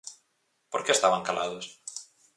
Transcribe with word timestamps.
Por 0.71 0.81
que 0.85 0.91
estaban 0.93 1.25
calados? 1.27 1.65